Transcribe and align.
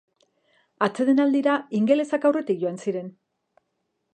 Atsedenaldira 0.85 1.57
ingelesak 1.81 2.25
aurretik 2.31 2.61
joan 2.65 2.81
ziren. 2.87 3.13